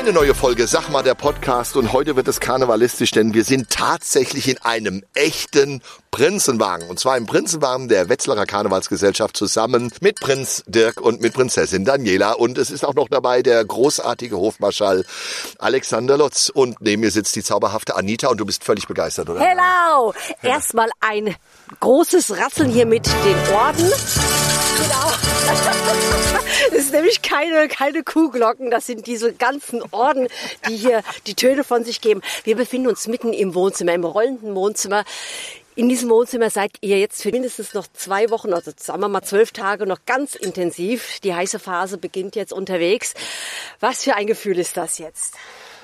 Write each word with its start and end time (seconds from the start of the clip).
Eine 0.00 0.14
neue 0.14 0.34
Folge, 0.34 0.66
sag 0.66 0.88
mal, 0.88 1.02
der 1.02 1.14
Podcast. 1.14 1.76
Und 1.76 1.92
heute 1.92 2.16
wird 2.16 2.26
es 2.26 2.40
karnevalistisch, 2.40 3.10
denn 3.10 3.34
wir 3.34 3.44
sind 3.44 3.68
tatsächlich 3.68 4.48
in 4.48 4.56
einem 4.62 5.02
echten 5.12 5.82
Prinzenwagen. 6.10 6.88
Und 6.88 6.98
zwar 6.98 7.18
im 7.18 7.26
Prinzenwagen 7.26 7.88
der 7.88 8.08
Wetzlarer 8.08 8.46
Karnevalsgesellschaft 8.46 9.36
zusammen 9.36 9.92
mit 10.00 10.18
Prinz 10.18 10.64
Dirk 10.66 11.02
und 11.02 11.20
mit 11.20 11.34
Prinzessin 11.34 11.84
Daniela. 11.84 12.32
Und 12.32 12.56
es 12.56 12.70
ist 12.70 12.82
auch 12.82 12.94
noch 12.94 13.10
dabei 13.10 13.42
der 13.42 13.62
großartige 13.62 14.38
Hofmarschall 14.38 15.04
Alexander 15.58 16.16
Lotz. 16.16 16.48
Und 16.48 16.80
neben 16.80 17.02
mir 17.02 17.10
sitzt 17.10 17.36
die 17.36 17.42
zauberhafte 17.42 17.94
Anita 17.94 18.28
und 18.28 18.40
du 18.40 18.46
bist 18.46 18.64
völlig 18.64 18.88
begeistert, 18.88 19.28
oder? 19.28 19.40
Hello! 19.40 20.14
Erstmal 20.40 20.88
ein 21.00 21.36
großes 21.80 22.38
Rasseln 22.38 22.70
hier 22.70 22.86
mit 22.86 23.06
den 23.06 23.54
Orden. 23.54 23.92
Genau. 24.82 25.10
Das 26.70 26.78
ist 26.78 26.92
nämlich 26.92 27.22
keine, 27.22 27.68
keine 27.68 28.02
Kuhglocken, 28.02 28.70
das 28.70 28.86
sind 28.86 29.06
diese 29.06 29.32
ganzen 29.32 29.82
Orden, 29.92 30.28
die 30.68 30.76
hier 30.76 31.02
die 31.26 31.34
Töne 31.34 31.64
von 31.64 31.84
sich 31.84 32.00
geben. 32.00 32.20
Wir 32.44 32.56
befinden 32.56 32.88
uns 32.88 33.06
mitten 33.06 33.32
im 33.32 33.54
Wohnzimmer, 33.54 33.94
im 33.94 34.04
rollenden 34.04 34.54
Wohnzimmer. 34.54 35.04
In 35.74 35.88
diesem 35.88 36.10
Wohnzimmer 36.10 36.50
seid 36.50 36.72
ihr 36.80 36.98
jetzt 36.98 37.22
für 37.22 37.30
mindestens 37.30 37.74
noch 37.74 37.86
zwei 37.92 38.30
Wochen, 38.30 38.52
also 38.52 38.72
sagen 38.76 39.00
wir 39.00 39.08
mal 39.08 39.22
zwölf 39.22 39.52
Tage, 39.52 39.86
noch 39.86 40.04
ganz 40.04 40.34
intensiv. 40.34 41.20
Die 41.20 41.34
heiße 41.34 41.58
Phase 41.58 41.96
beginnt 41.96 42.36
jetzt 42.36 42.52
unterwegs. 42.52 43.14
Was 43.80 44.04
für 44.04 44.14
ein 44.14 44.26
Gefühl 44.26 44.58
ist 44.58 44.76
das 44.76 44.98
jetzt? 44.98 45.34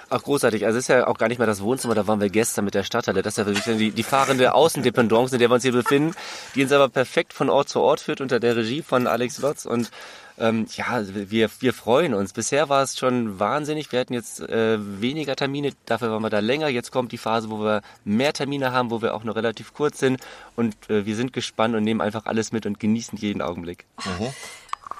Ach, 0.08 0.22
großartig. 0.22 0.64
Also 0.64 0.78
es 0.78 0.84
ist 0.84 0.88
ja 0.88 1.08
auch 1.08 1.18
gar 1.18 1.26
nicht 1.28 1.38
mehr 1.38 1.48
das 1.48 1.62
Wohnzimmer, 1.62 1.96
da 1.96 2.06
waren 2.06 2.20
wir 2.20 2.30
gestern 2.30 2.64
mit 2.64 2.74
der 2.74 2.84
Stadthalle. 2.84 3.22
Das 3.22 3.34
ist 3.34 3.38
ja 3.38 3.46
wirklich 3.46 3.64
die, 3.64 3.90
die 3.90 4.02
fahrende 4.04 4.54
Außendependance, 4.54 5.34
in 5.34 5.40
der 5.40 5.50
wir 5.50 5.54
uns 5.54 5.64
hier 5.64 5.72
befinden, 5.72 6.14
die 6.54 6.62
uns 6.62 6.70
aber 6.70 6.88
perfekt 6.88 7.32
von 7.32 7.50
Ort 7.50 7.68
zu 7.68 7.80
Ort 7.80 8.00
führt 8.00 8.20
unter 8.20 8.38
der 8.38 8.54
Regie 8.54 8.82
von 8.82 9.08
Alex 9.08 9.38
Lotz. 9.38 9.64
Und 9.64 9.90
ähm, 10.38 10.66
ja, 10.76 11.02
wir, 11.08 11.50
wir 11.58 11.72
freuen 11.72 12.14
uns. 12.14 12.32
Bisher 12.32 12.68
war 12.68 12.82
es 12.82 12.96
schon 12.96 13.40
wahnsinnig. 13.40 13.90
Wir 13.90 13.98
hatten 13.98 14.12
jetzt 14.12 14.40
äh, 14.40 14.78
weniger 14.78 15.34
Termine, 15.34 15.72
dafür 15.86 16.10
waren 16.10 16.22
wir 16.22 16.30
da 16.30 16.38
länger. 16.38 16.68
Jetzt 16.68 16.92
kommt 16.92 17.10
die 17.10 17.18
Phase, 17.18 17.50
wo 17.50 17.58
wir 17.58 17.82
mehr 18.04 18.32
Termine 18.32 18.70
haben, 18.70 18.92
wo 18.92 19.02
wir 19.02 19.14
auch 19.14 19.24
noch 19.24 19.34
relativ 19.34 19.74
kurz 19.74 19.98
sind. 19.98 20.20
Und 20.54 20.76
äh, 20.88 21.04
wir 21.04 21.16
sind 21.16 21.32
gespannt 21.32 21.74
und 21.74 21.82
nehmen 21.82 22.00
einfach 22.00 22.26
alles 22.26 22.52
mit 22.52 22.64
und 22.64 22.78
genießen 22.78 23.18
jeden 23.18 23.42
Augenblick. 23.42 23.86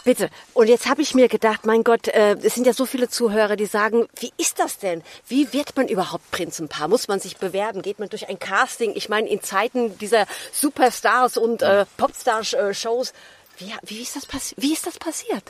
Bitte. 0.06 0.30
Und 0.54 0.68
jetzt 0.68 0.86
habe 0.88 1.02
ich 1.02 1.16
mir 1.16 1.26
gedacht, 1.26 1.66
mein 1.66 1.82
Gott, 1.82 2.06
äh, 2.06 2.36
es 2.40 2.54
sind 2.54 2.64
ja 2.64 2.72
so 2.72 2.86
viele 2.86 3.08
Zuhörer, 3.08 3.56
die 3.56 3.66
sagen, 3.66 4.06
wie 4.20 4.32
ist 4.36 4.60
das 4.60 4.78
denn? 4.78 5.02
Wie 5.26 5.52
wird 5.52 5.76
man 5.76 5.88
überhaupt 5.88 6.30
Prinzenpaar? 6.30 6.86
Muss 6.86 7.08
man 7.08 7.18
sich 7.18 7.38
bewerben? 7.38 7.82
Geht 7.82 7.98
man 7.98 8.08
durch 8.08 8.28
ein 8.28 8.38
Casting? 8.38 8.92
Ich 8.94 9.08
meine, 9.08 9.28
in 9.28 9.42
Zeiten 9.42 9.98
dieser 9.98 10.26
Superstars 10.52 11.36
und 11.36 11.62
äh, 11.62 11.86
Popstar-Shows, 11.96 13.14
wie, 13.58 13.74
wie, 13.82 14.02
passi- 14.04 14.54
wie 14.56 14.72
ist 14.74 14.86
das 14.86 14.96
passiert? 14.96 15.42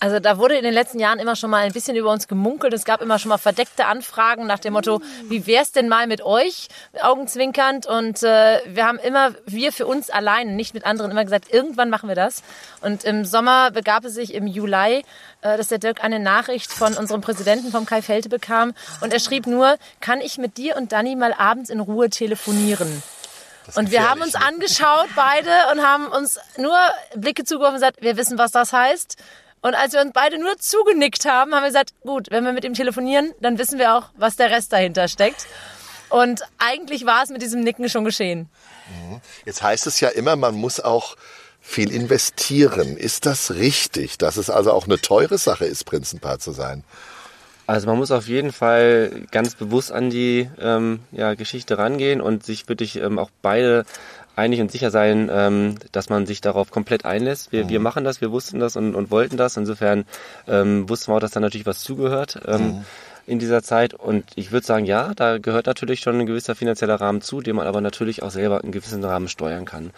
Also 0.00 0.20
da 0.20 0.38
wurde 0.38 0.56
in 0.56 0.62
den 0.62 0.74
letzten 0.74 1.00
Jahren 1.00 1.18
immer 1.18 1.34
schon 1.34 1.50
mal 1.50 1.64
ein 1.64 1.72
bisschen 1.72 1.96
über 1.96 2.12
uns 2.12 2.28
gemunkelt. 2.28 2.72
Es 2.72 2.84
gab 2.84 3.02
immer 3.02 3.18
schon 3.18 3.30
mal 3.30 3.38
verdeckte 3.38 3.86
Anfragen 3.86 4.46
nach 4.46 4.60
dem 4.60 4.74
Motto, 4.74 5.00
wie 5.24 5.46
wär's 5.46 5.72
denn 5.72 5.88
mal 5.88 6.06
mit 6.06 6.22
euch, 6.22 6.68
augenzwinkernd. 7.00 7.86
Und 7.86 8.22
äh, 8.22 8.60
wir 8.66 8.86
haben 8.86 8.98
immer, 8.98 9.32
wir 9.46 9.72
für 9.72 9.86
uns 9.86 10.10
allein, 10.10 10.54
nicht 10.54 10.72
mit 10.74 10.84
anderen, 10.84 11.10
immer 11.10 11.24
gesagt, 11.24 11.52
irgendwann 11.52 11.90
machen 11.90 12.08
wir 12.08 12.16
das. 12.16 12.42
Und 12.80 13.04
im 13.04 13.24
Sommer 13.24 13.72
begab 13.72 14.04
es 14.04 14.14
sich 14.14 14.34
im 14.34 14.46
Juli, 14.46 15.04
äh, 15.40 15.56
dass 15.56 15.68
der 15.68 15.78
Dirk 15.78 16.04
eine 16.04 16.20
Nachricht 16.20 16.72
von 16.72 16.94
unserem 16.94 17.20
Präsidenten, 17.20 17.72
vom 17.72 17.84
Kai 17.84 18.02
Felte, 18.02 18.28
bekam. 18.28 18.74
Und 19.00 19.12
er 19.12 19.18
schrieb 19.20 19.46
nur, 19.46 19.78
kann 20.00 20.20
ich 20.20 20.38
mit 20.38 20.58
dir 20.58 20.76
und 20.76 20.92
Dani 20.92 21.16
mal 21.16 21.32
abends 21.32 21.70
in 21.70 21.80
Ruhe 21.80 22.08
telefonieren? 22.08 23.02
Und 23.74 23.90
wir 23.90 24.08
haben 24.08 24.22
uns 24.22 24.34
angeschaut, 24.34 25.08
beide, 25.14 25.50
und 25.72 25.82
haben 25.82 26.06
uns 26.06 26.38
nur 26.56 26.76
Blicke 27.16 27.44
zugeworfen 27.44 27.74
und 27.74 27.80
gesagt, 27.80 28.00
wir 28.00 28.16
wissen, 28.16 28.38
was 28.38 28.52
das 28.52 28.72
heißt. 28.72 29.16
Und 29.60 29.74
als 29.74 29.92
wir 29.92 30.00
uns 30.00 30.12
beide 30.12 30.38
nur 30.38 30.56
zugenickt 30.58 31.24
haben, 31.24 31.54
haben 31.54 31.62
wir 31.62 31.68
gesagt, 31.68 31.94
gut, 32.02 32.28
wenn 32.30 32.44
wir 32.44 32.52
mit 32.52 32.64
ihm 32.64 32.74
telefonieren, 32.74 33.32
dann 33.40 33.58
wissen 33.58 33.78
wir 33.78 33.94
auch, 33.94 34.10
was 34.16 34.36
der 34.36 34.50
Rest 34.50 34.72
dahinter 34.72 35.08
steckt. 35.08 35.46
Und 36.10 36.42
eigentlich 36.58 37.04
war 37.06 37.22
es 37.22 37.30
mit 37.30 37.42
diesem 37.42 37.60
Nicken 37.60 37.88
schon 37.88 38.04
geschehen. 38.04 38.48
Jetzt 39.44 39.62
heißt 39.62 39.86
es 39.86 40.00
ja 40.00 40.08
immer, 40.08 40.36
man 40.36 40.54
muss 40.54 40.80
auch 40.80 41.16
viel 41.60 41.92
investieren. 41.92 42.96
Ist 42.96 43.26
das 43.26 43.50
richtig, 43.52 44.16
dass 44.16 44.36
es 44.36 44.48
also 44.48 44.72
auch 44.72 44.86
eine 44.86 45.00
teure 45.00 45.38
Sache 45.38 45.66
ist, 45.66 45.84
Prinzenpaar 45.84 46.38
zu 46.38 46.52
sein? 46.52 46.84
Also 47.66 47.86
man 47.86 47.98
muss 47.98 48.10
auf 48.10 48.26
jeden 48.26 48.52
Fall 48.52 49.26
ganz 49.30 49.54
bewusst 49.54 49.92
an 49.92 50.08
die 50.08 50.48
ähm, 50.58 51.00
ja, 51.12 51.34
Geschichte 51.34 51.76
rangehen 51.76 52.22
und 52.22 52.42
sich 52.42 52.66
wirklich 52.70 52.96
ähm, 52.96 53.18
auch 53.18 53.28
beide 53.42 53.84
einig 54.38 54.60
und 54.60 54.70
sicher 54.70 54.90
sein, 54.90 55.28
ähm, 55.30 55.74
dass 55.92 56.08
man 56.08 56.26
sich 56.26 56.40
darauf 56.40 56.70
komplett 56.70 57.04
einlässt. 57.04 57.52
Wir, 57.52 57.68
wir 57.68 57.80
machen 57.80 58.04
das, 58.04 58.20
wir 58.20 58.30
wussten 58.30 58.58
das 58.60 58.76
und, 58.76 58.94
und 58.94 59.10
wollten 59.10 59.36
das. 59.36 59.56
Insofern 59.56 60.04
ähm, 60.46 60.88
wussten 60.88 61.12
wir 61.12 61.16
auch, 61.16 61.20
dass 61.20 61.32
da 61.32 61.40
natürlich 61.40 61.66
was 61.66 61.80
zugehört. 61.80 62.40
Ähm, 62.46 62.84
in 63.28 63.38
dieser 63.38 63.62
Zeit. 63.62 63.92
Und 63.92 64.24
ich 64.36 64.52
würde 64.52 64.66
sagen, 64.66 64.86
ja, 64.86 65.12
da 65.14 65.36
gehört 65.36 65.66
natürlich 65.66 66.00
schon 66.00 66.18
ein 66.18 66.26
gewisser 66.26 66.54
finanzieller 66.54 66.94
Rahmen 66.94 67.20
zu, 67.20 67.42
den 67.42 67.56
man 67.56 67.66
aber 67.66 67.82
natürlich 67.82 68.22
auch 68.22 68.30
selber 68.30 68.62
einen 68.62 68.72
gewissen 68.72 69.04
Rahmen 69.04 69.28
steuern 69.28 69.66
kann. 69.66 69.90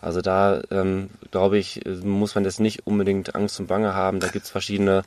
Also 0.00 0.22
da, 0.22 0.62
ähm, 0.70 1.10
glaube 1.30 1.58
ich, 1.58 1.82
muss 2.02 2.34
man 2.34 2.44
das 2.44 2.58
nicht 2.58 2.86
unbedingt 2.86 3.34
Angst 3.34 3.60
und 3.60 3.66
Bange 3.66 3.94
haben. 3.94 4.20
Da 4.20 4.28
gibt 4.28 4.46
es 4.46 4.50
verschiedene 4.50 5.02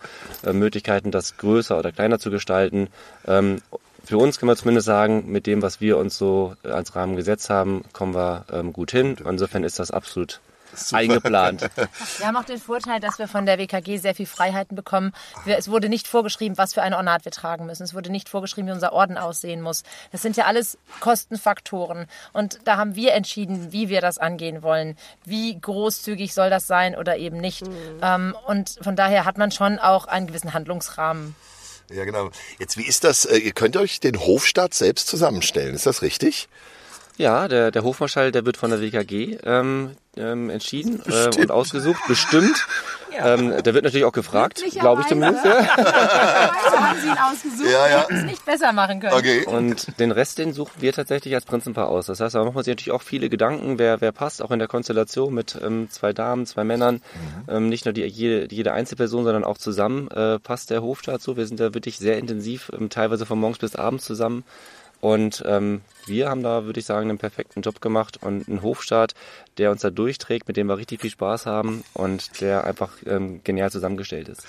äh, 0.46 0.54
Möglichkeiten, 0.54 1.10
das 1.10 1.38
größer 1.38 1.78
oder 1.78 1.92
kleiner 1.92 2.20
zu 2.20 2.30
gestalten. 2.30 2.88
Ähm, 3.28 3.62
für 4.04 4.18
uns 4.18 4.40
können 4.40 4.50
wir 4.50 4.56
zumindest 4.56 4.86
sagen, 4.86 5.32
mit 5.32 5.48
dem, 5.48 5.62
was 5.62 5.82
wir 5.82 5.98
uns 5.98 6.18
so 6.18 6.56
als 6.64 6.96
Rahmen 6.96 7.16
gesetzt 7.16 7.50
haben, 7.50 7.84
kommen 7.94 8.16
wir 8.16 8.46
ähm, 8.52 8.74
gut 8.74 8.92
hin. 8.92 9.18
Insofern 9.26 9.64
ist 9.64 9.80
das 9.80 9.92
absolut 9.92 10.42
eingeplant. 10.92 11.70
Wir 12.18 12.28
haben 12.28 12.38
auch 12.38 12.46
den 12.46 12.58
Vorteil, 12.58 13.00
dass 13.00 13.20
wir 13.20 13.28
von 13.28 13.46
der 13.46 13.58
WKG 13.58 13.98
sehr 13.98 14.16
viel 14.16 14.26
Freiheiten 14.26 14.76
bekommen. 14.76 15.12
Wir, 15.46 15.58
es 15.58 15.70
wurde 15.70 15.90
nicht 15.90 16.08
vorgeschrieben, 16.08 16.58
was 16.58 16.74
für 16.74 16.82
ein 16.82 16.94
Ornat 16.94 17.26
wir 17.26 17.32
tragen 17.32 17.66
müssen. 17.66 17.84
Es 17.84 17.94
wurde 17.94 18.12
nicht 18.12 18.30
vorgeschrieben, 18.30 18.68
wie 18.70 18.74
unser 18.74 18.94
Orden 18.94 19.18
aussehen 19.18 19.62
muss. 19.62 19.84
Das 20.12 20.22
sind 20.22 20.38
ja 20.38 20.46
alles 20.46 20.78
Kostenfaktoren. 21.00 22.08
Und 22.34 22.60
da 22.66 22.78
haben 22.78 22.96
wir 22.96 23.14
entschieden, 23.14 23.72
wie 23.72 23.90
wir 23.90 24.02
das 24.02 24.18
angehen 24.18 24.64
wollen. 24.64 24.98
Wie 25.26 25.60
großzügig 25.60 26.34
soll 26.34 26.50
das 26.50 26.68
sein 26.68 26.96
oder 26.96 27.18
eben 27.18 27.38
nicht. 27.38 27.64
Ähm, 28.02 28.36
und 28.48 28.78
von 28.82 28.96
daher 28.96 29.26
hat 29.26 29.38
man 29.38 29.52
schon 29.52 29.80
auch 29.80 30.06
einen 30.06 30.28
gewissen 30.28 30.54
Handlungsrahmen. 30.54 31.36
Ja, 31.92 32.06
genau. 32.06 32.32
Jetzt, 32.60 32.78
wie 32.78 32.86
ist 32.86 33.04
das? 33.04 33.26
äh, 33.26 33.38
Ihr 33.38 33.52
könnt 33.52 33.78
euch 33.78 34.00
den 34.00 34.20
Hofstaat 34.20 34.74
selbst 34.74 35.08
zusammenstellen, 35.08 35.76
ist 35.76 35.86
das 35.86 36.02
richtig? 36.02 36.48
Ja, 37.18 37.48
der, 37.48 37.72
der 37.72 37.84
Hofmarschall, 37.84 38.32
der 38.32 38.46
wird 38.46 38.58
von 38.58 38.72
der 38.72 38.82
WKG 38.82 39.38
ähm, 39.44 39.92
ähm, 40.16 40.50
entschieden 40.50 41.02
äh, 41.06 41.30
und 41.38 41.52
ausgesucht, 41.52 42.02
bestimmt. 42.08 42.68
Ähm, 43.14 43.64
der 43.64 43.74
wird 43.74 43.84
natürlich 43.84 44.06
auch 44.06 44.12
gefragt, 44.12 44.64
glaube 44.80 45.02
ich 45.02 45.08
zumindest. 45.08 45.46
Ja. 45.46 45.52
Also 45.54 46.78
haben 46.78 47.00
sie 47.00 47.08
ihn 47.08 47.18
ausgesucht, 47.18 47.70
Ja, 47.72 47.88
ja. 47.90 48.06
es 48.10 48.24
nicht 48.24 48.46
besser 48.46 48.72
machen 48.72 49.00
können. 49.00 49.14
Okay. 49.14 49.46
Und 49.46 50.00
den 50.00 50.12
Rest, 50.12 50.38
den 50.38 50.54
suchen 50.54 50.82
wir 50.82 50.94
tatsächlich 50.94 51.34
als 51.36 51.46
Prinzenpaar 51.46 51.88
aus. 51.88 52.06
Das 52.06 52.20
heißt, 52.20 52.36
da 52.36 52.44
macht 52.44 52.56
man 52.56 52.64
sich 52.64 52.72
natürlich 52.72 52.92
auch 52.92 53.02
viele 53.02 53.30
Gedanken, 53.30 53.80
wer, 53.80 54.02
wer 54.02 54.12
passt, 54.12 54.42
auch 54.42 54.52
in 54.52 54.60
der 54.60 54.68
Konstellation 54.68 55.34
mit 55.34 55.60
ähm, 55.62 55.90
zwei 55.90 56.14
Damen, 56.14 56.46
zwei 56.46 56.64
Männern. 56.64 57.02
Ähm, 57.48 57.70
nicht 57.70 57.86
nur 57.86 57.94
die, 57.94 58.04
jede, 58.04 58.54
jede 58.54 58.74
Einzelperson, 58.74 59.24
sondern 59.24 59.44
auch 59.44 59.58
zusammen 59.58 60.10
äh, 60.12 60.40
passt 60.40 60.70
der 60.70 60.82
Hofstaat 60.82 61.22
so. 61.22 61.38
Wir 61.38 61.46
sind 61.48 61.60
da 61.60 61.74
wirklich 61.74 61.98
sehr 61.98 62.18
intensiv, 62.18 62.72
ähm, 62.78 62.90
teilweise 62.90 63.26
von 63.26 63.40
morgens 63.40 63.60
bis 63.60 63.76
abends 63.76 64.06
zusammen. 64.06 64.44
Und 65.02 65.44
ähm, 65.48 65.82
wir 66.06 66.30
haben 66.30 66.44
da, 66.44 66.66
würde 66.66 66.80
ich 66.80 66.86
sagen, 66.86 67.10
einen 67.10 67.18
perfekten 67.18 67.62
Job 67.64 67.82
gemacht 67.82 68.20
und 68.22 68.48
einen 68.48 68.62
Hofstaat, 68.62 69.16
der 69.58 69.72
uns 69.72 69.82
da 69.82 69.90
durchträgt, 69.90 70.48
mit 70.48 70.58
dem 70.58 70.68
wir 70.68 70.78
richtig 70.78 71.02
viel 71.02 71.10
Spaß 71.10 71.46
haben 71.46 71.84
und 71.94 72.42
der 72.42 72.64
einfach 72.64 72.92
ähm, 73.06 73.42
genial 73.44 73.72
zusammengestellt 73.72 74.30
ist. 74.30 74.44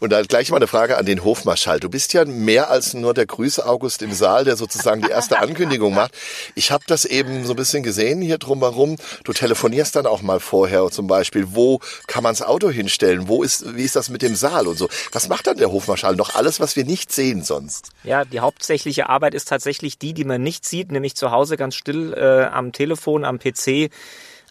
Und 0.00 0.10
dann 0.10 0.24
gleich 0.26 0.50
mal 0.50 0.56
eine 0.56 0.66
Frage 0.66 0.98
an 0.98 1.06
den 1.06 1.24
Hofmarschall. 1.24 1.80
Du 1.80 1.88
bist 1.88 2.12
ja 2.12 2.24
mehr 2.24 2.70
als 2.70 2.94
nur 2.94 3.14
der 3.14 3.26
Grüße 3.26 3.64
August 3.64 4.02
im 4.02 4.12
Saal, 4.12 4.44
der 4.44 4.56
sozusagen 4.56 5.02
die 5.02 5.10
erste 5.10 5.38
Ankündigung 5.38 5.94
macht. 5.94 6.12
Ich 6.54 6.70
habe 6.70 6.84
das 6.86 7.04
eben 7.04 7.44
so 7.44 7.52
ein 7.52 7.56
bisschen 7.56 7.82
gesehen 7.82 8.20
hier 8.20 8.38
drumherum. 8.38 8.96
Du 9.24 9.32
telefonierst 9.32 9.94
dann 9.96 10.06
auch 10.06 10.22
mal 10.22 10.40
vorher 10.40 10.90
zum 10.90 11.06
Beispiel, 11.06 11.46
wo 11.54 11.80
kann 12.06 12.22
man 12.22 12.32
das 12.32 12.42
Auto 12.42 12.70
hinstellen? 12.70 13.28
Wo 13.28 13.42
ist, 13.42 13.76
wie 13.76 13.84
ist 13.84 13.96
das 13.96 14.08
mit 14.08 14.22
dem 14.22 14.34
Saal 14.34 14.66
und 14.66 14.76
so? 14.76 14.88
Was 15.12 15.28
macht 15.28 15.46
dann 15.46 15.56
der 15.56 15.70
Hofmarschall? 15.70 16.16
Noch 16.16 16.34
alles, 16.34 16.60
was 16.60 16.76
wir 16.76 16.84
nicht 16.84 17.12
sehen 17.12 17.42
sonst. 17.44 17.90
Ja, 18.04 18.24
die 18.24 18.40
hauptsächliche 18.40 19.08
Arbeit 19.08 19.34
ist 19.34 19.48
tatsächlich 19.48 19.98
die, 19.98 20.14
die 20.14 20.24
man 20.24 20.42
nicht 20.42 20.64
sieht, 20.64 20.90
nämlich 20.90 21.14
zu 21.14 21.30
Hause 21.30 21.56
ganz 21.56 21.74
still 21.74 22.14
äh, 22.14 22.44
am 22.44 22.72
Telefon, 22.72 23.24
am 23.24 23.38
PC, 23.38 23.90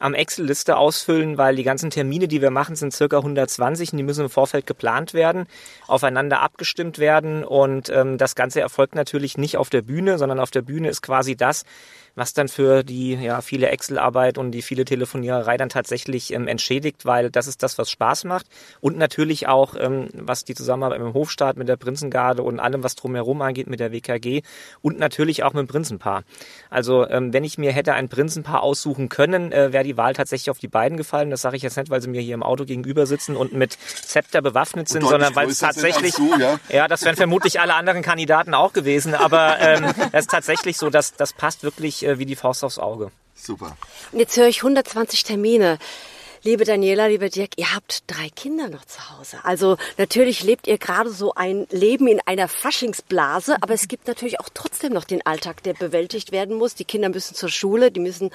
am 0.01 0.13
Excel-Liste 0.13 0.77
ausfüllen, 0.77 1.37
weil 1.37 1.55
die 1.55 1.63
ganzen 1.63 1.91
Termine, 1.91 2.27
die 2.27 2.41
wir 2.41 2.49
machen, 2.49 2.75
sind 2.75 2.91
circa 2.91 3.17
120 3.17 3.91
und 3.91 3.97
die 3.97 4.03
müssen 4.03 4.25
im 4.25 4.29
Vorfeld 4.29 4.65
geplant 4.65 5.13
werden, 5.13 5.45
aufeinander 5.87 6.41
abgestimmt 6.41 6.97
werden. 6.97 7.43
Und 7.43 7.89
ähm, 7.89 8.17
das 8.17 8.35
Ganze 8.35 8.61
erfolgt 8.61 8.95
natürlich 8.95 9.37
nicht 9.37 9.57
auf 9.57 9.69
der 9.69 9.83
Bühne, 9.83 10.17
sondern 10.17 10.39
auf 10.39 10.51
der 10.51 10.63
Bühne 10.63 10.89
ist 10.89 11.01
quasi 11.01 11.35
das, 11.35 11.65
was 12.15 12.33
dann 12.33 12.47
für 12.47 12.83
die 12.83 13.13
ja 13.13 13.41
viele 13.41 13.69
Excel-Arbeit 13.69 14.37
und 14.37 14.51
die 14.51 14.61
viele 14.61 14.85
Telefoniererei 14.85 15.57
dann 15.57 15.69
tatsächlich 15.69 16.33
ähm, 16.33 16.47
entschädigt, 16.47 17.05
weil 17.05 17.29
das 17.29 17.47
ist 17.47 17.63
das, 17.63 17.77
was 17.77 17.89
Spaß 17.89 18.25
macht 18.25 18.47
und 18.79 18.97
natürlich 18.97 19.47
auch 19.47 19.75
ähm, 19.79 20.09
was 20.13 20.43
die 20.43 20.55
Zusammenarbeit 20.55 20.99
mit 20.99 21.09
dem 21.09 21.13
Hofstaat, 21.13 21.57
mit 21.57 21.67
der 21.67 21.77
Prinzengarde 21.77 22.43
und 22.43 22.59
allem, 22.59 22.83
was 22.83 22.95
drumherum 22.95 23.41
angeht, 23.41 23.67
mit 23.67 23.79
der 23.79 23.91
WKG 23.91 24.41
und 24.81 24.99
natürlich 24.99 25.43
auch 25.43 25.53
mit 25.53 25.61
dem 25.61 25.67
Prinzenpaar. 25.67 26.23
Also 26.69 27.07
ähm, 27.07 27.33
wenn 27.33 27.43
ich 27.43 27.57
mir 27.57 27.71
hätte 27.71 27.93
ein 27.93 28.09
Prinzenpaar 28.09 28.63
aussuchen 28.63 29.09
können, 29.09 29.51
äh, 29.51 29.73
wäre 29.73 29.83
die 29.83 29.97
Wahl 29.97 30.13
tatsächlich 30.13 30.49
auf 30.49 30.59
die 30.59 30.67
beiden 30.67 30.97
gefallen. 30.97 31.29
Das 31.29 31.41
sage 31.41 31.57
ich 31.57 31.63
jetzt 31.63 31.77
nicht, 31.77 31.89
weil 31.89 32.01
sie 32.01 32.09
mir 32.09 32.21
hier 32.21 32.35
im 32.35 32.43
Auto 32.43 32.65
gegenüber 32.65 33.05
sitzen 33.05 33.35
und 33.35 33.53
mit 33.53 33.73
Zepter 33.73 34.41
bewaffnet 34.41 34.89
sind, 34.89 35.03
sondern 35.03 35.35
weil 35.35 35.49
es 35.49 35.59
tatsächlich 35.59 36.15
du, 36.15 36.35
ja? 36.37 36.59
ja, 36.69 36.87
das 36.87 37.03
wären 37.03 37.15
vermutlich 37.15 37.59
alle 37.59 37.75
anderen 37.75 38.01
Kandidaten 38.01 38.53
auch 38.53 38.73
gewesen, 38.73 39.15
aber 39.15 39.59
ähm, 39.59 39.85
das 40.11 40.21
ist 40.21 40.31
tatsächlich 40.31 40.77
so, 40.77 40.89
dass 40.89 41.13
das 41.15 41.33
passt 41.33 41.63
wirklich 41.63 42.00
äh, 42.03 42.19
wie 42.19 42.25
die 42.25 42.35
Faust 42.35 42.63
aufs 42.63 42.79
Auge. 42.79 43.11
Super. 43.35 43.77
Und 44.11 44.19
jetzt 44.19 44.37
höre 44.37 44.47
ich 44.47 44.57
120 44.57 45.23
Termine. 45.23 45.77
Liebe 46.43 46.65
Daniela, 46.65 47.05
lieber 47.05 47.29
Dirk, 47.29 47.51
ihr 47.57 47.75
habt 47.75 48.03
drei 48.07 48.29
Kinder 48.29 48.67
noch 48.67 48.83
zu 48.85 49.11
Hause. 49.11 49.37
Also 49.43 49.77
natürlich 49.99 50.43
lebt 50.43 50.65
ihr 50.65 50.79
gerade 50.79 51.11
so 51.11 51.35
ein 51.35 51.67
Leben 51.69 52.07
in 52.07 52.19
einer 52.25 52.47
Faschingsblase, 52.47 53.57
aber 53.61 53.75
es 53.75 53.87
gibt 53.87 54.07
natürlich 54.07 54.39
auch 54.39 54.49
trotzdem 54.51 54.91
noch 54.91 55.03
den 55.03 55.23
Alltag, 55.23 55.61
der 55.61 55.73
bewältigt 55.73 56.31
werden 56.31 56.57
muss. 56.57 56.73
Die 56.73 56.85
Kinder 56.85 57.09
müssen 57.09 57.35
zur 57.35 57.49
Schule, 57.49 57.91
die 57.91 57.99
müssen 57.99 58.31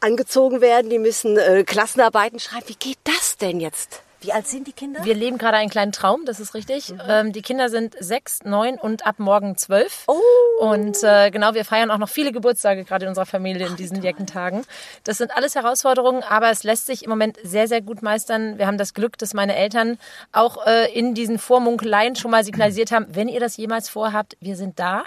angezogen 0.00 0.60
werden, 0.60 0.90
die 0.90 0.98
müssen 0.98 1.36
äh, 1.36 1.62
Klassenarbeiten 1.62 2.40
schreiben. 2.40 2.66
Wie 2.66 2.74
geht 2.74 2.98
das 3.04 3.36
denn 3.36 3.60
jetzt? 3.60 4.02
Wie 4.20 4.32
alt 4.32 4.48
sind 4.48 4.66
die 4.66 4.72
Kinder? 4.72 5.04
Wir 5.04 5.14
leben 5.14 5.38
gerade 5.38 5.58
einen 5.58 5.70
kleinen 5.70 5.92
Traum, 5.92 6.24
das 6.24 6.40
ist 6.40 6.54
richtig. 6.54 6.92
Ähm, 7.08 7.32
die 7.32 7.42
Kinder 7.42 7.68
sind 7.68 7.94
sechs, 8.00 8.42
neun 8.42 8.76
und 8.76 9.06
ab 9.06 9.18
morgen 9.18 9.56
zwölf. 9.56 10.04
Oh. 10.08 10.18
Und 10.60 11.02
äh, 11.04 11.30
genau, 11.30 11.54
wir 11.54 11.64
feiern 11.64 11.92
auch 11.92 11.98
noch 11.98 12.08
viele 12.08 12.32
Geburtstage 12.32 12.82
gerade 12.84 13.04
in 13.04 13.10
unserer 13.10 13.26
Familie 13.26 13.68
in 13.68 13.76
diesen 13.76 14.02
Jekentagen. 14.02 14.64
Das 15.04 15.18
sind 15.18 15.36
alles 15.36 15.54
Herausforderungen, 15.54 16.24
aber 16.24 16.50
es 16.50 16.64
lässt 16.64 16.86
sich 16.86 17.04
im 17.04 17.10
Moment 17.10 17.38
sehr, 17.44 17.68
sehr 17.68 17.80
gut 17.80 18.02
meistern. 18.02 18.58
Wir 18.58 18.66
haben 18.66 18.78
das 18.78 18.92
Glück, 18.92 19.18
dass 19.18 19.34
meine 19.34 19.54
Eltern 19.54 19.98
auch 20.32 20.66
äh, 20.66 20.92
in 20.92 21.14
diesen 21.14 21.38
Vormunkeleien 21.38 22.16
schon 22.16 22.32
mal 22.32 22.42
signalisiert 22.42 22.90
haben, 22.90 23.06
wenn 23.10 23.28
ihr 23.28 23.40
das 23.40 23.56
jemals 23.56 23.88
vorhabt, 23.88 24.36
wir 24.40 24.56
sind 24.56 24.80
da. 24.80 25.04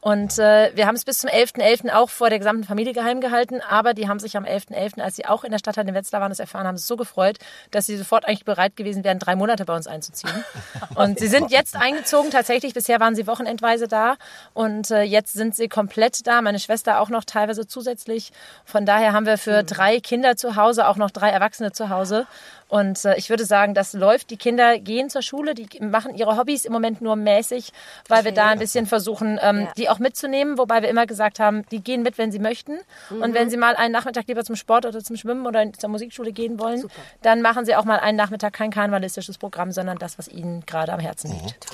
Und 0.00 0.38
äh, 0.38 0.70
wir 0.74 0.86
haben 0.86 0.94
es 0.94 1.04
bis 1.04 1.18
zum 1.18 1.28
11.11. 1.28 1.92
auch 1.92 2.08
vor 2.08 2.30
der 2.30 2.38
gesamten 2.38 2.64
Familie 2.64 2.94
geheim 2.94 3.20
gehalten, 3.20 3.60
aber 3.60 3.92
die 3.92 4.08
haben 4.08 4.18
sich 4.18 4.36
am 4.36 4.44
11.11., 4.44 5.00
als 5.00 5.16
sie 5.16 5.26
auch 5.26 5.44
in 5.44 5.50
der 5.50 5.58
Stadthalle 5.58 5.90
in 5.90 5.94
Wetzlar 5.94 6.22
waren, 6.22 6.30
das 6.30 6.38
erfahren 6.38 6.66
haben, 6.66 6.78
so 6.78 6.96
gefreut, 6.96 7.38
dass 7.70 7.84
sie 7.84 7.96
sofort 7.98 8.26
eigentlich 8.26 8.46
bereit 8.46 8.76
gewesen 8.76 9.04
wären, 9.04 9.18
drei 9.18 9.36
Monate 9.36 9.66
bei 9.66 9.76
uns 9.76 9.86
einzuziehen. 9.86 10.32
Und 10.94 11.18
sie 11.18 11.26
sind 11.26 11.50
jetzt 11.50 11.76
eingezogen, 11.76 12.30
tatsächlich. 12.30 12.72
Bisher 12.72 12.98
waren 12.98 13.14
sie 13.14 13.26
wochenendweise 13.26 13.88
da 13.88 14.16
und 14.54 14.90
äh, 14.90 15.02
jetzt 15.02 15.32
sind 15.32 15.54
sie 15.54 15.68
komplett 15.68 16.26
da. 16.26 16.42
Meine 16.42 16.58
Schwester 16.58 17.00
auch 17.00 17.08
noch 17.08 17.24
teilweise 17.24 17.66
zusätzlich. 17.66 18.32
Von 18.64 18.86
daher 18.86 19.12
haben 19.12 19.26
wir 19.26 19.38
für 19.38 19.62
drei 19.62 20.00
Kinder 20.00 20.36
zu 20.36 20.56
Hause 20.56 20.88
auch 20.88 20.96
noch 20.96 21.10
drei 21.10 21.30
Erwachsene 21.30 21.72
zu 21.72 21.88
Hause. 21.90 22.26
Und 22.70 23.04
äh, 23.04 23.16
ich 23.16 23.28
würde 23.30 23.44
sagen, 23.44 23.74
das 23.74 23.92
läuft. 23.92 24.30
Die 24.30 24.36
Kinder 24.36 24.78
gehen 24.78 25.10
zur 25.10 25.22
Schule, 25.22 25.54
die 25.54 25.68
machen 25.80 26.14
ihre 26.14 26.36
Hobbys 26.36 26.64
im 26.64 26.72
Moment 26.72 27.00
nur 27.00 27.16
mäßig, 27.16 27.72
weil 28.08 28.24
wir 28.24 28.32
da 28.32 28.46
ein 28.46 28.58
bisschen 28.58 28.86
versuchen, 28.86 29.38
ähm, 29.42 29.62
Ja. 29.62 29.72
die 29.76 29.88
auch 29.88 29.98
mitzunehmen. 29.98 30.56
Wobei 30.56 30.80
wir 30.82 30.88
immer 30.88 31.04
gesagt 31.06 31.40
haben, 31.40 31.64
die 31.70 31.82
gehen 31.82 32.02
mit, 32.02 32.16
wenn 32.16 32.30
sie 32.32 32.38
möchten. 32.38 32.78
Und 33.10 33.34
wenn 33.34 33.50
sie 33.50 33.56
mal 33.56 33.74
einen 33.76 33.92
Nachmittag 33.92 34.28
lieber 34.28 34.44
zum 34.44 34.54
Sport 34.56 34.86
oder 34.86 35.02
zum 35.02 35.16
Schwimmen 35.16 35.46
oder 35.46 35.72
zur 35.72 35.90
Musikschule 35.90 36.32
gehen 36.32 36.58
wollen, 36.60 36.84
dann 37.22 37.42
machen 37.42 37.64
sie 37.64 37.74
auch 37.74 37.84
mal 37.84 37.98
einen 37.98 38.16
Nachmittag 38.16 38.52
kein 38.52 38.70
karnevalistisches 38.70 39.36
Programm, 39.38 39.72
sondern 39.72 39.98
das, 39.98 40.16
was 40.18 40.28
ihnen 40.28 40.64
gerade 40.64 40.92
am 40.92 41.00
Herzen 41.00 41.32
liegt. 41.32 41.66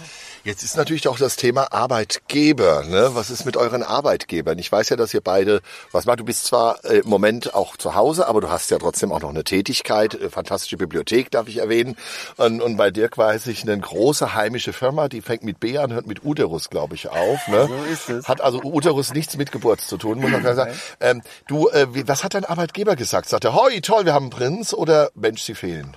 Jetzt 0.44 0.62
ist 0.62 0.76
natürlich 0.76 1.08
auch 1.08 1.18
das 1.18 1.36
Thema 1.36 1.72
Arbeitgeber. 1.72 2.84
Ne? 2.84 3.10
Was 3.12 3.30
ist 3.30 3.44
mit 3.44 3.56
euren 3.56 3.82
Arbeitgebern? 3.82 4.58
Ich 4.58 4.72
weiß 4.72 4.88
ja, 4.88 4.96
dass 4.96 5.12
ihr 5.12 5.20
beide, 5.20 5.60
was 5.92 6.06
macht, 6.06 6.20
du 6.20 6.24
bist 6.24 6.44
zwar 6.46 6.84
äh, 6.84 6.98
im 6.98 7.08
Moment 7.08 7.54
auch 7.54 7.76
zu 7.76 7.94
Hause, 7.94 8.26
aber 8.28 8.40
du 8.40 8.48
hast 8.50 8.70
ja 8.70 8.78
trotzdem 8.78 9.12
auch 9.12 9.20
noch 9.20 9.30
eine 9.30 9.44
Tätigkeit. 9.44 10.14
Äh, 10.14 10.30
fantastische 10.30 10.76
Bibliothek, 10.86 11.30
darf 11.30 11.48
ich 11.48 11.58
erwähnen. 11.58 11.96
Und, 12.36 12.62
und 12.62 12.76
bei 12.76 12.90
Dirk 12.90 13.18
weiß 13.18 13.46
ich, 13.48 13.62
eine 13.62 13.78
große 13.78 14.34
heimische 14.34 14.72
Firma, 14.72 15.08
die 15.08 15.20
fängt 15.20 15.44
mit 15.44 15.60
B 15.60 15.78
an, 15.78 15.92
hört 15.92 16.06
mit 16.06 16.24
Uterus, 16.24 16.70
glaube 16.70 16.94
ich, 16.94 17.08
auf. 17.08 17.48
Ne? 17.48 17.66
So 17.68 17.92
ist 17.92 18.10
es. 18.10 18.28
Hat 18.28 18.40
also 18.40 18.62
Uterus 18.62 19.12
nichts 19.12 19.36
mit 19.36 19.52
Geburt 19.52 19.80
zu 19.80 19.96
tun, 19.96 20.20
muss 20.20 20.30
man 20.30 20.42
sagen. 20.56 20.72
Ähm, 21.00 21.22
du, 21.46 21.68
äh, 21.68 21.86
was 22.06 22.24
hat 22.24 22.34
dein 22.34 22.44
Arbeitgeber 22.44 22.96
gesagt? 22.96 23.28
Sagt 23.28 23.44
er, 23.44 23.54
hoi, 23.54 23.80
toll, 23.80 24.04
wir 24.04 24.14
haben 24.14 24.24
einen 24.24 24.30
Prinz 24.30 24.72
oder 24.72 25.10
Mensch, 25.14 25.42
sie 25.42 25.54
fehlen? 25.54 25.96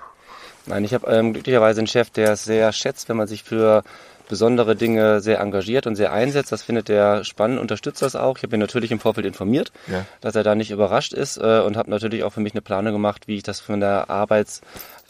Nein, 0.65 0.83
ich 0.83 0.93
habe 0.93 1.07
ähm, 1.11 1.33
glücklicherweise 1.33 1.79
einen 1.79 1.87
Chef, 1.87 2.09
der 2.09 2.33
es 2.33 2.43
sehr 2.43 2.71
schätzt, 2.71 3.09
wenn 3.09 3.17
man 3.17 3.27
sich 3.27 3.43
für 3.43 3.83
besondere 4.29 4.77
Dinge 4.77 5.19
sehr 5.19 5.41
engagiert 5.41 5.85
und 5.87 5.97
sehr 5.97 6.13
einsetzt. 6.13 6.53
Das 6.53 6.63
findet 6.63 6.89
er 6.89 7.25
spannend, 7.25 7.59
unterstützt 7.59 8.01
das 8.01 8.15
auch. 8.15 8.37
Ich 8.37 8.43
habe 8.43 8.55
ihn 8.55 8.59
natürlich 8.61 8.91
im 8.91 8.99
Vorfeld 9.01 9.25
informiert, 9.27 9.73
Ja. 9.87 10.05
dass 10.21 10.35
er 10.35 10.43
da 10.43 10.55
nicht 10.55 10.71
überrascht 10.71 11.11
ist 11.11 11.35
äh, 11.37 11.59
und 11.59 11.75
habe 11.75 11.89
natürlich 11.89 12.23
auch 12.23 12.31
für 12.31 12.39
mich 12.39 12.53
eine 12.53 12.61
Planung 12.61 12.93
gemacht, 12.93 13.27
wie 13.27 13.35
ich 13.35 13.43
das 13.43 13.59
von 13.59 13.81
der 13.81 14.09
Arbeits- 14.09 14.61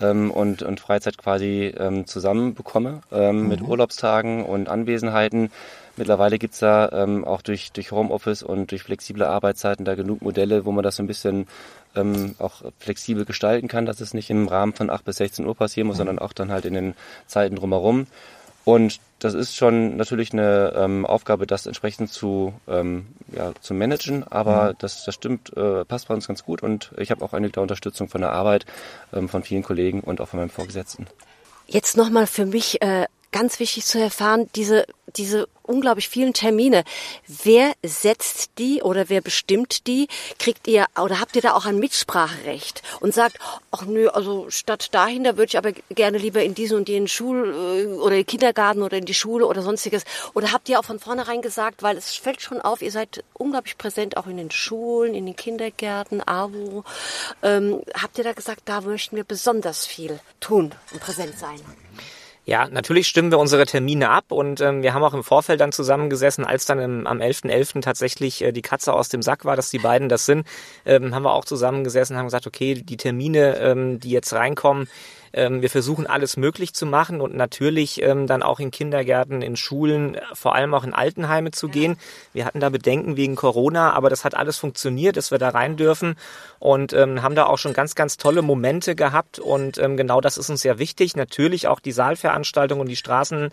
ähm, 0.01 0.31
und, 0.31 0.63
und 0.63 0.80
Freizeit 0.80 1.18
quasi 1.18 1.74
ähm, 1.77 2.07
zusammenbekomme 2.07 3.01
ähm, 3.12 3.48
mit 3.48 3.62
Urlaubstagen 3.62 4.44
und 4.45 4.69
Anwesenheiten. 4.69 5.51
Mittlerweile 5.98 6.39
gibt's 6.39 6.60
da 6.60 6.89
ähm, 6.94 7.25
auch 7.25 7.42
durch, 7.42 7.74
durch 7.74 7.92
Homeoffice 7.92 8.42
und 8.42 8.71
durch 8.71 8.83
flexible 8.83 9.25
Arbeitszeiten 9.25 9.83
da 9.83 9.95
genug 9.95 10.21
Modelle, 10.21 10.63
wo 10.63 10.71
man 10.71 10.83
das 10.83 10.95
so 10.95 11.04
ein 11.04 11.07
bisschen 11.07 11.48
ähm, 11.94 12.36
auch 12.39 12.62
flexibel 12.80 13.25
gestalten 13.25 13.68
kann, 13.68 13.86
dass 13.86 14.00
es 14.00 14.13
nicht 14.13 14.30
im 14.30 14.48
Rahmen 14.48 14.71
von 14.74 14.89
8 14.89 15.04
bis 15.04 15.18
16 15.18 15.45
Uhr 15.45 15.56
passieren 15.56 15.88
muss, 15.88 15.98
sondern 15.98 16.18
auch 16.19 16.31
dann 16.31 16.51
halt 16.51 16.63
in 16.63 16.74
den 16.74 16.94
Zeiten 17.27 17.57
drumherum. 17.57 18.07
Und 18.65 19.00
das 19.19 19.33
ist 19.33 19.56
schon 19.56 19.97
natürlich 19.97 20.31
eine 20.31 20.73
ähm, 20.75 21.06
Aufgabe, 21.06 21.45
das 21.45 21.65
entsprechend 21.65 22.11
zu, 22.11 22.53
ähm, 22.67 23.07
ja, 23.35 23.53
zu 23.59 23.73
managen, 23.73 24.23
aber 24.23 24.73
das, 24.77 25.03
das 25.03 25.15
stimmt, 25.15 25.56
äh, 25.57 25.83
passt 25.85 26.07
bei 26.07 26.13
uns 26.13 26.27
ganz 26.27 26.44
gut. 26.44 26.63
Und 26.63 26.91
ich 26.97 27.11
habe 27.11 27.23
auch 27.23 27.33
einige 27.33 27.53
der 27.53 27.63
Unterstützung 27.63 28.07
von 28.09 28.21
der 28.21 28.31
Arbeit, 28.31 28.65
ähm, 29.13 29.27
von 29.27 29.44
vielen 29.44 29.63
Kollegen 29.63 30.01
und 30.01 30.21
auch 30.21 30.29
von 30.29 30.39
meinem 30.39 30.50
Vorgesetzten. 30.50 31.07
Jetzt 31.67 31.97
nochmal 31.97 32.27
für 32.27 32.45
mich 32.45 32.81
äh, 32.81 33.06
ganz 33.31 33.59
wichtig 33.59 33.85
zu 33.85 34.00
erfahren, 34.00 34.50
diese, 34.56 34.85
diese 35.15 35.47
unglaublich 35.63 36.09
vielen 36.09 36.33
Termine. 36.33 36.83
Wer 37.27 37.73
setzt 37.83 38.57
die 38.57 38.81
oder 38.81 39.07
wer 39.07 39.21
bestimmt 39.21 39.88
die? 39.88 40.07
Kriegt 40.39 40.67
ihr 40.67 40.88
oder 41.00 41.19
habt 41.19 41.35
ihr 41.35 41.41
da 41.41 41.53
auch 41.53 41.65
ein 41.65 41.79
Mitspracherecht 41.79 42.81
und 43.00 43.13
sagt, 43.13 43.38
ach 43.71 43.83
nö, 43.85 44.07
also 44.09 44.50
statt 44.50 44.94
dahin, 44.94 45.23
da 45.23 45.38
würde 45.38 45.50
ich 45.50 45.57
aber 45.57 45.71
gerne 45.89 46.17
lieber 46.17 46.41
in 46.44 46.56
diesen 46.56 46.77
und 46.77 46.89
jenen 46.89 47.07
Schul- 47.07 47.53
äh, 47.53 47.85
oder 48.00 48.23
Kindergarten 48.23 48.81
oder 48.81 48.97
in 48.97 49.06
die 49.06 49.13
Schule 49.13 49.45
oder 49.45 49.61
sonstiges. 49.61 50.03
Oder 50.33 50.51
habt 50.51 50.67
ihr 50.69 50.79
auch 50.79 50.85
von 50.85 51.00
vornherein 51.00 51.41
gesagt, 51.41 51.83
weil 51.83 51.97
es 51.97 52.15
fällt 52.15 52.41
schon 52.41 52.61
auf, 52.61 52.81
ihr 52.81 52.91
seid 52.91 53.23
unglaublich 53.33 53.77
präsent 53.77 54.17
auch 54.17 54.27
in 54.27 54.38
den 54.38 54.51
Schulen, 54.51 55.13
in 55.13 55.25
den 55.25 55.35
Kindergärten, 55.35 56.27
AWO. 56.27 56.83
Ähm, 57.44 57.81
habt 57.94 58.17
ihr 58.17 58.23
da 58.23 58.33
gesagt, 58.33 58.61
da 58.65 58.81
möchten 58.81 59.15
wir 59.15 59.23
besonders 59.23 59.85
viel 59.85 60.19
tun 60.39 60.73
und 60.91 61.00
präsent 61.00 61.38
sein? 61.38 61.61
Ja, 62.50 62.68
natürlich 62.68 63.07
stimmen 63.07 63.30
wir 63.30 63.38
unsere 63.38 63.68
Termine 63.68 64.09
ab 64.09 64.31
und 64.31 64.59
ähm, 64.59 64.81
wir 64.81 64.95
haben 64.95 65.04
auch 65.04 65.14
im 65.14 65.23
Vorfeld 65.23 65.62
dann 65.62 65.71
zusammengesessen, 65.71 66.44
als 66.45 66.66
dann 66.66 66.80
im, 66.80 67.06
am 67.06 67.19
11.11. 67.19 67.81
tatsächlich 67.81 68.44
äh, 68.44 68.52
die 68.52 68.64
Katze 68.64 68.92
aus 68.92 69.07
dem 69.07 69.21
Sack 69.21 69.45
war, 69.45 69.56
dass 69.56 69.69
die 69.69 69.78
beiden 69.78 70.09
das 70.09 70.26
sind, 70.26 70.47
ähm, 70.83 71.14
haben 71.14 71.21
wir 71.21 71.33
auch 71.33 71.45
zusammengesessen 71.45 72.16
und 72.16 72.18
haben 72.18 72.26
gesagt, 72.26 72.47
okay, 72.47 72.73
die 72.73 72.97
Termine, 72.97 73.57
ähm, 73.57 74.00
die 74.00 74.09
jetzt 74.09 74.33
reinkommen, 74.33 74.90
ähm, 75.33 75.62
wir 75.62 75.69
versuchen 75.69 76.07
alles 76.07 76.38
möglich 76.38 76.74
zu 76.74 76.86
machen 76.86 77.21
und 77.21 77.36
natürlich 77.36 78.02
ähm, 78.02 78.28
dann 78.28 78.44
auch 78.44 78.59
in 78.59 78.71
Kindergärten, 78.71 79.42
in 79.42 79.56
Schulen, 79.56 80.16
äh, 80.16 80.21
vor 80.33 80.56
allem 80.56 80.74
auch 80.74 80.83
in 80.83 80.94
Altenheime 80.94 81.52
zu 81.52 81.68
gehen. 81.68 81.98
Wir 82.33 82.45
hatten 82.45 82.59
da 82.59 82.69
Bedenken 82.69 83.18
wegen 83.18 83.36
Corona, 83.36 83.94
aber 83.94 84.09
das 84.09 84.26
hat 84.26 84.36
alles 84.36 84.57
funktioniert, 84.57 85.18
dass 85.18 85.31
wir 85.31 85.38
da 85.38 85.50
rein 85.50 85.78
dürfen 85.78 86.16
und 86.59 86.94
ähm, 86.94 87.21
haben 87.21 87.36
da 87.36 87.45
auch 87.45 87.57
schon 87.57 87.74
ganz, 87.74 87.95
ganz 87.95 88.18
tolle 88.18 88.42
Momente 88.42 88.95
gehabt 88.95 89.40
und 89.40 89.78
ähm, 89.78 89.98
genau 89.98 90.21
das 90.21 90.38
ist 90.38 90.50
uns 90.50 90.62
sehr 90.62 90.80
wichtig. 90.80 91.16
Natürlich 91.16 91.68
auch 91.68 91.80
die 91.80 91.92
Saalveranstaltung 91.92 92.80
und 92.80 92.88
die 92.88 92.95
Straßen, 92.95 93.52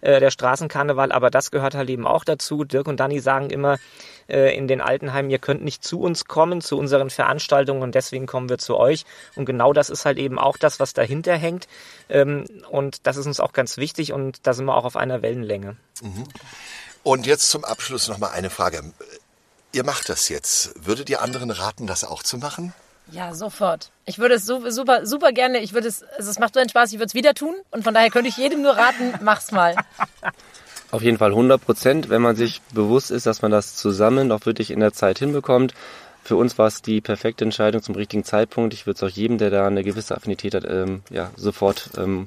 äh, 0.00 0.20
der 0.20 0.30
Straßenkarneval, 0.30 1.12
aber 1.12 1.30
das 1.30 1.50
gehört 1.50 1.74
halt 1.74 1.90
eben 1.90 2.06
auch 2.06 2.24
dazu. 2.24 2.64
Dirk 2.64 2.88
und 2.88 3.00
Dani 3.00 3.20
sagen 3.20 3.50
immer 3.50 3.78
äh, 4.28 4.56
in 4.56 4.68
den 4.68 4.80
Altenheimen, 4.80 5.30
ihr 5.30 5.38
könnt 5.38 5.64
nicht 5.64 5.82
zu 5.82 6.00
uns 6.00 6.26
kommen, 6.26 6.60
zu 6.60 6.78
unseren 6.78 7.10
Veranstaltungen 7.10 7.82
und 7.82 7.94
deswegen 7.94 8.26
kommen 8.26 8.48
wir 8.48 8.58
zu 8.58 8.76
euch. 8.76 9.04
Und 9.34 9.46
genau 9.46 9.72
das 9.72 9.90
ist 9.90 10.04
halt 10.04 10.18
eben 10.18 10.38
auch 10.38 10.56
das, 10.56 10.80
was 10.80 10.92
dahinter 10.92 11.17
hängt. 11.26 11.68
Ähm, 12.08 12.44
und 12.70 13.06
das 13.06 13.16
ist 13.16 13.26
uns 13.26 13.40
auch 13.40 13.52
ganz 13.52 13.76
wichtig 13.76 14.12
und 14.12 14.46
da 14.46 14.54
sind 14.54 14.66
wir 14.66 14.74
auch 14.74 14.84
auf 14.84 14.96
einer 14.96 15.22
Wellenlänge. 15.22 15.76
Und 17.02 17.26
jetzt 17.26 17.50
zum 17.50 17.64
Abschluss 17.64 18.08
noch 18.08 18.18
mal 18.18 18.30
eine 18.30 18.50
Frage. 18.50 18.82
Ihr 19.72 19.84
macht 19.84 20.08
das 20.08 20.28
jetzt. 20.28 20.72
Würdet 20.86 21.10
ihr 21.10 21.20
anderen 21.20 21.50
raten, 21.50 21.86
das 21.86 22.04
auch 22.04 22.22
zu 22.22 22.38
machen? 22.38 22.72
Ja, 23.10 23.34
sofort. 23.34 23.90
Ich 24.04 24.18
würde 24.18 24.34
es 24.34 24.44
so, 24.44 24.68
super, 24.70 25.06
super 25.06 25.32
gerne, 25.32 25.60
ich 25.60 25.72
würde 25.72 25.88
es, 25.88 26.02
also 26.02 26.30
es 26.30 26.38
macht 26.38 26.54
so 26.54 26.60
einen 26.60 26.68
Spaß, 26.68 26.92
ich 26.92 26.98
würde 26.98 27.06
es 27.06 27.14
wieder 27.14 27.32
tun 27.32 27.54
und 27.70 27.82
von 27.82 27.94
daher 27.94 28.10
könnte 28.10 28.28
ich 28.28 28.36
jedem 28.36 28.60
nur 28.60 28.76
raten, 28.76 29.14
mach's 29.22 29.50
mal. 29.50 29.76
Auf 30.90 31.02
jeden 31.02 31.18
Fall 31.18 31.30
100 31.30 31.62
Prozent, 31.62 32.08
wenn 32.10 32.22
man 32.22 32.36
sich 32.36 32.60
bewusst 32.72 33.10
ist, 33.10 33.26
dass 33.26 33.42
man 33.42 33.50
das 33.50 33.76
zusammen 33.76 34.30
auch 34.32 34.44
wirklich 34.46 34.70
in 34.70 34.80
der 34.80 34.92
Zeit 34.92 35.18
hinbekommt. 35.18 35.74
Für 36.28 36.36
uns 36.36 36.58
war 36.58 36.66
es 36.66 36.82
die 36.82 37.00
perfekte 37.00 37.42
Entscheidung 37.42 37.80
zum 37.82 37.94
richtigen 37.94 38.22
Zeitpunkt. 38.22 38.74
Ich 38.74 38.84
würde 38.84 38.96
es 38.98 39.02
auch 39.02 39.08
jedem, 39.08 39.38
der 39.38 39.48
da 39.48 39.66
eine 39.66 39.82
gewisse 39.82 40.14
Affinität 40.14 40.54
hat, 40.54 40.66
ähm, 40.68 41.00
ja, 41.08 41.30
sofort 41.36 41.92
ähm, 41.96 42.26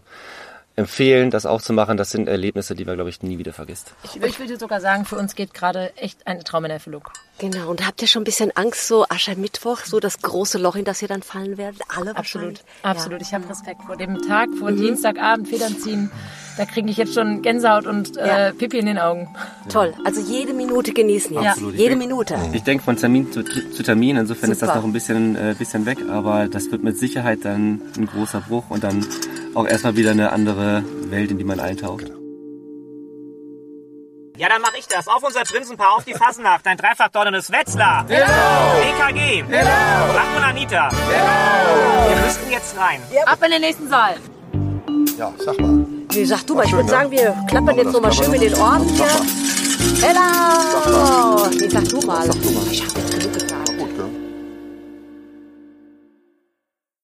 empfehlen, 0.76 1.32
das 1.32 1.46
auch 1.46 1.62
zu 1.62 1.74
machen. 1.74 1.98
Das 1.98 2.12
sind 2.12 2.28
Erlebnisse, 2.28 2.76
die 2.76 2.86
man, 2.86 2.96
glaube 2.96 3.10
ich, 3.10 3.22
nie 3.22 3.38
wieder 3.38 3.54
vergisst. 3.54 3.94
Ich, 4.04 4.22
ich 4.22 4.40
würde 4.40 4.58
sogar 4.58 4.80
sagen, 4.82 5.06
für 5.06 5.18
uns 5.18 5.36
geht 5.36 5.54
gerade 5.54 5.96
echt 5.98 6.26
ein 6.28 6.40
Traum 6.44 6.66
in 6.66 6.72
Erfüllung. 6.72 7.04
Genau. 7.40 7.70
Und 7.70 7.86
habt 7.88 8.02
ihr 8.02 8.08
schon 8.08 8.22
ein 8.22 8.26
bisschen 8.26 8.52
Angst, 8.56 8.88
so 8.88 9.06
Aschermittwoch, 9.10 9.80
so 9.86 10.00
das 10.00 10.20
große 10.22 10.58
Loch, 10.60 10.76
in 10.76 10.86
das 10.86 11.02
ihr 11.02 11.08
dann 11.08 11.24
fallen 11.24 11.58
werdet? 11.58 11.82
Alle 11.90 12.16
Absolut, 12.16 12.60
absolut. 12.84 13.22
Ich 13.22 13.34
habe 13.34 13.50
Respekt 13.50 13.82
vor 13.84 13.98
dem 13.98 14.22
Tag, 14.22 14.50
vor 14.60 14.72
Dienstagabend 14.72 15.48
Federn 15.48 15.76
ziehen. 15.78 16.12
Da 16.58 16.66
kriege 16.66 16.90
ich 16.90 16.98
jetzt 16.98 17.14
schon 17.16 17.42
Gänsehaut 17.42 17.88
und 17.88 18.16
Ja. 18.16 18.48
äh, 18.50 18.54
Pipi 18.54 18.78
in 18.80 18.86
den 18.86 19.00
Augen. 19.00 19.30
Ja. 19.34 19.70
Toll. 19.72 19.94
Also 20.06 20.22
jede 20.22 20.54
Minute 20.54 20.92
genießen 20.94 21.34
jetzt. 21.34 21.46
Absolut. 21.48 21.76
Jede 21.76 21.94
Ich- 21.94 21.98
Minute. 21.98 22.36
Ich 22.54 22.62
denke 22.64 22.84
von 22.84 22.96
Termin 22.98 23.32
zu, 23.32 23.44
zu 23.44 23.82
Termin, 23.84 24.18
insofern 24.18 24.52
ist 24.52 24.62
das 24.62 24.70
Super. 24.70 24.80
noch 24.82 24.86
ein 24.88 24.94
bisschen, 24.94 25.36
äh, 25.36 25.56
bisschen 25.58 25.86
weg, 25.86 25.98
aber 26.10 26.48
das 26.48 26.70
wird 26.72 26.84
mit 26.84 26.98
Sicherheit 27.00 27.40
dann 27.44 27.82
ein 27.98 28.06
großer 28.06 28.42
Bruch 28.42 28.66
und 28.70 28.84
dann 28.84 29.04
auch 29.54 29.68
erstmal 29.68 29.96
wieder 29.96 30.12
eine 30.12 30.32
andere 30.32 30.84
Welt, 31.06 31.32
in 31.32 31.38
die 31.38 31.44
man 31.44 31.60
eintaucht. 31.60 32.12
Ja, 34.38 34.50
dann 34.50 34.62
mach 34.62 34.74
ich 34.74 34.88
das. 34.88 35.08
Auf 35.08 35.22
unser 35.24 35.42
Prinzenpaar, 35.42 35.96
auf 35.98 36.04
die 36.04 36.14
Fasnacht. 36.14 36.66
Ein 36.66 36.78
dreifach 36.78 37.10
donnerndes 37.10 37.52
Wetzlar. 37.52 38.06
Genau. 38.08 38.24
EKG. 38.26 39.42
Genau. 39.42 39.62
Frank 40.14 40.36
und 40.36 40.44
Anita. 40.44 40.90
Genau. 40.90 42.10
Wir 42.10 42.26
müssten 42.26 42.50
jetzt 42.50 42.76
rein. 42.78 43.02
Ab 43.26 43.38
in 43.46 43.52
den 43.52 43.62
nächsten 43.62 43.88
Saal. 43.88 44.16
Ja, 45.18 45.32
sag 45.38 45.60
mal. 45.60 45.86
Nee, 46.14 46.26
sag 46.26 46.48
du 46.48 46.56
mal, 46.56 46.66
ich 46.66 46.72
würde 46.72 46.86
ne? 46.86 46.90
sagen, 46.90 47.12
wir 47.12 47.36
klappern 47.48 47.78
jetzt 47.78 47.94
nochmal 47.94 48.12
schön 48.12 48.32
mit 48.32 48.42
den? 48.42 48.56
Orden 48.56 48.88
hier. 48.90 49.06
Sag 49.06 50.10
Hello! 50.10 51.48
Nee, 51.52 51.70
sag 51.70 51.88
du 51.88 52.00
mal. 52.08 52.26
Sag 52.26 52.42
du 52.42 52.50
mal. 52.50 52.68
Ich 52.72 52.84
hab 52.84 53.11